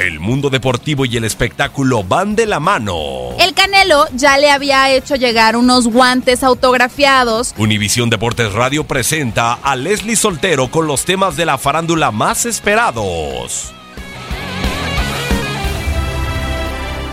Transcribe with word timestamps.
El 0.00 0.18
mundo 0.18 0.48
deportivo 0.48 1.04
y 1.04 1.18
el 1.18 1.24
espectáculo 1.24 2.02
van 2.02 2.34
de 2.34 2.46
la 2.46 2.58
mano. 2.58 3.32
El 3.38 3.52
Canelo 3.52 4.06
ya 4.14 4.38
le 4.38 4.50
había 4.50 4.90
hecho 4.90 5.14
llegar 5.14 5.56
unos 5.56 5.88
guantes 5.88 6.42
autografiados. 6.42 7.52
Univisión 7.58 8.08
Deportes 8.08 8.54
Radio 8.54 8.84
presenta 8.84 9.52
a 9.52 9.76
Leslie 9.76 10.16
Soltero 10.16 10.70
con 10.70 10.86
los 10.86 11.04
temas 11.04 11.36
de 11.36 11.44
la 11.44 11.58
farándula 11.58 12.12
más 12.12 12.46
esperados. 12.46 13.74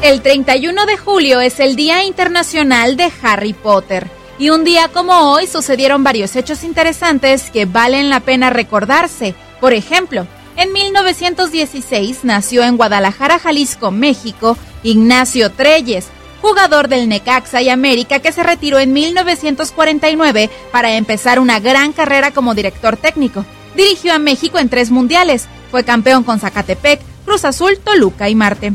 El 0.01 0.21
31 0.21 0.85
de 0.85 0.95
julio 0.95 1.41
es 1.41 1.59
el 1.59 1.75
Día 1.75 2.05
Internacional 2.05 2.95
de 2.95 3.11
Harry 3.21 3.51
Potter. 3.51 4.07
Y 4.39 4.49
un 4.49 4.63
día 4.63 4.87
como 4.87 5.33
hoy 5.33 5.45
sucedieron 5.47 6.05
varios 6.05 6.37
hechos 6.37 6.63
interesantes 6.63 7.51
que 7.51 7.65
valen 7.65 8.09
la 8.09 8.21
pena 8.21 8.49
recordarse. 8.49 9.35
Por 9.59 9.73
ejemplo, 9.73 10.25
en 10.57 10.73
1916 10.73 12.19
nació 12.23 12.63
en 12.63 12.77
Guadalajara, 12.77 13.39
Jalisco, 13.39 13.91
México, 13.91 14.57
Ignacio 14.83 15.51
Treyes, 15.51 16.07
jugador 16.41 16.87
del 16.87 17.07
Necaxa 17.07 17.61
y 17.61 17.69
América 17.69 18.19
que 18.19 18.31
se 18.31 18.43
retiró 18.43 18.79
en 18.79 18.91
1949 18.91 20.49
para 20.71 20.93
empezar 20.93 21.39
una 21.39 21.59
gran 21.59 21.93
carrera 21.93 22.31
como 22.31 22.55
director 22.55 22.97
técnico. 22.97 23.45
Dirigió 23.75 24.13
a 24.13 24.19
México 24.19 24.57
en 24.57 24.69
tres 24.69 24.91
mundiales, 24.91 25.47
fue 25.69 25.83
campeón 25.83 26.23
con 26.23 26.39
Zacatepec, 26.39 27.01
Cruz 27.25 27.45
Azul, 27.45 27.77
Toluca 27.83 28.29
y 28.29 28.35
Marte. 28.35 28.73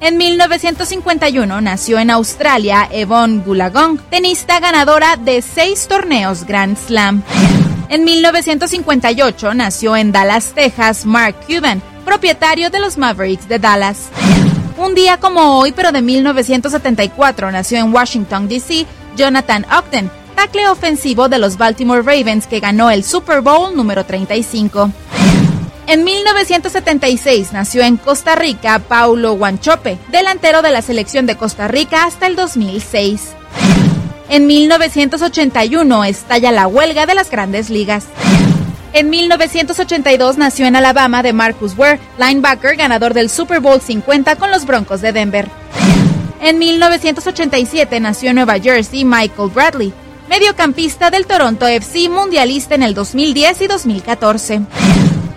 En 0.00 0.16
1951 0.16 1.60
nació 1.60 1.98
en 1.98 2.10
Australia 2.10 2.88
Yvonne 2.92 3.42
Goolagong, 3.44 3.98
tenista 4.10 4.60
ganadora 4.60 5.16
de 5.16 5.42
seis 5.42 5.88
torneos 5.88 6.44
Grand 6.44 6.76
Slam. 6.76 7.24
En 7.90 8.04
1958 8.04 9.54
nació 9.54 9.96
en 9.96 10.12
Dallas, 10.12 10.52
Texas, 10.54 11.06
Mark 11.06 11.36
Cuban, 11.46 11.82
propietario 12.04 12.68
de 12.68 12.80
los 12.80 12.98
Mavericks 12.98 13.48
de 13.48 13.58
Dallas. 13.58 14.10
Un 14.76 14.94
día 14.94 15.16
como 15.18 15.58
hoy, 15.58 15.72
pero 15.72 15.90
de 15.90 16.02
1974, 16.02 17.50
nació 17.50 17.78
en 17.78 17.92
Washington, 17.92 18.46
D.C., 18.46 18.86
Jonathan 19.16 19.64
Ogden, 19.76 20.10
tackle 20.36 20.68
ofensivo 20.68 21.30
de 21.30 21.38
los 21.38 21.56
Baltimore 21.56 22.02
Ravens 22.02 22.46
que 22.46 22.60
ganó 22.60 22.90
el 22.90 23.02
Super 23.04 23.40
Bowl 23.40 23.74
número 23.74 24.04
35. 24.04 24.92
En 25.86 26.04
1976 26.04 27.54
nació 27.54 27.82
en 27.82 27.96
Costa 27.96 28.34
Rica 28.34 28.78
Paulo 28.80 29.32
Guanchope, 29.32 29.98
delantero 30.12 30.60
de 30.60 30.70
la 30.70 30.82
selección 30.82 31.24
de 31.24 31.36
Costa 31.36 31.66
Rica 31.66 32.04
hasta 32.04 32.26
el 32.26 32.36
2006. 32.36 33.37
En 34.30 34.46
1981 34.46 36.04
estalla 36.04 36.52
la 36.52 36.66
huelga 36.66 37.06
de 37.06 37.14
las 37.14 37.30
grandes 37.30 37.70
ligas. 37.70 38.04
En 38.92 39.08
1982 39.08 40.36
nació 40.36 40.66
en 40.66 40.76
Alabama 40.76 41.22
de 41.22 41.32
Marcus 41.32 41.76
Ware, 41.78 41.98
linebacker 42.18 42.76
ganador 42.76 43.14
del 43.14 43.30
Super 43.30 43.60
Bowl 43.60 43.80
50 43.80 44.36
con 44.36 44.50
los 44.50 44.66
Broncos 44.66 45.00
de 45.00 45.12
Denver. 45.12 45.48
En 46.42 46.58
1987 46.58 48.00
nació 48.00 48.30
en 48.30 48.36
Nueva 48.36 48.58
Jersey 48.58 49.04
Michael 49.04 49.50
Bradley, 49.50 49.94
mediocampista 50.28 51.10
del 51.10 51.26
Toronto 51.26 51.66
FC, 51.66 52.10
mundialista 52.10 52.74
en 52.74 52.82
el 52.82 52.94
2010 52.94 53.62
y 53.62 53.66
2014. 53.66 54.60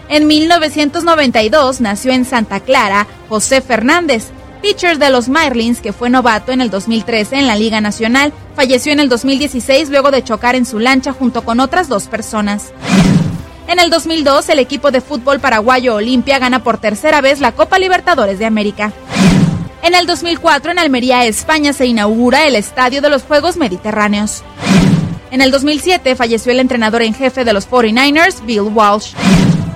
En 0.10 0.28
1992 0.28 1.80
nació 1.80 2.12
en 2.12 2.26
Santa 2.26 2.60
Clara 2.60 3.08
José 3.30 3.62
Fernández, 3.62 4.28
pitcher 4.62 4.98
de 4.98 5.10
los 5.10 5.28
Marlins 5.28 5.82
que 5.82 5.94
fue 5.94 6.10
novato 6.10 6.52
en 6.52 6.62
el 6.62 6.70
2013 6.70 7.38
en 7.38 7.48
la 7.48 7.56
Liga 7.56 7.82
Nacional, 7.82 8.32
falleció 8.56 8.94
en 8.94 9.00
el 9.00 9.10
2016 9.10 9.90
luego 9.90 10.12
de 10.12 10.24
chocar 10.24 10.56
en 10.56 10.66
su 10.66 10.80
lancha 10.80 11.14
junto 11.14 11.44
con 11.44 11.60
otras 11.60 11.90
dos 11.90 12.06
personas. 12.08 12.72
En 13.68 13.80
el 13.80 13.90
2002 13.90 14.50
el 14.50 14.60
equipo 14.60 14.92
de 14.92 15.02
fútbol 15.02 15.40
paraguayo 15.40 15.96
Olimpia 15.96 16.40
gana 16.40 16.64
por 16.64 16.78
tercera 16.78 17.22
vez 17.22 17.40
la 17.40 17.54
Copa 17.54 17.80
Libertadores 17.80 18.40
de 18.40 18.46
América. 18.46 18.94
En 19.84 19.96
el 19.96 20.06
2004 20.06 20.72
en 20.72 20.80
Almería, 20.80 21.26
España 21.26 21.74
se 21.74 21.88
inaugura 21.88 22.46
el 22.46 22.56
Estadio 22.56 23.02
de 23.02 23.10
los 23.10 23.24
Juegos 23.24 23.58
Mediterráneos. 23.58 24.44
En 25.32 25.42
el 25.42 25.50
2007 25.50 26.16
falleció 26.16 26.52
el 26.52 26.60
entrenador 26.60 27.02
en 27.02 27.16
jefe 27.16 27.44
de 27.44 27.54
los 27.54 27.68
49ers, 27.68 28.46
Bill 28.46 28.62
Walsh. 28.62 29.14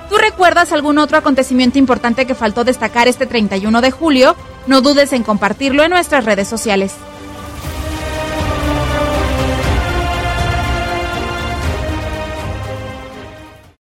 ¿Tú 0.08 0.16
recuerdas 0.18 0.72
algún 0.72 0.98
otro 0.98 1.18
acontecimiento 1.18 1.78
importante 1.78 2.26
que 2.26 2.34
faltó 2.34 2.64
destacar 2.64 3.08
este 3.08 3.26
31 3.26 3.80
de 3.80 3.90
julio? 3.90 4.36
No 4.66 4.80
dudes 4.80 5.12
en 5.12 5.24
compartirlo 5.24 5.82
en 5.82 5.90
nuestras 5.90 6.24
redes 6.24 6.48
sociales. 6.48 6.94